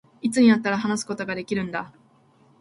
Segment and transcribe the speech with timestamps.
[0.23, 1.93] いつになったら、話すことができるんだ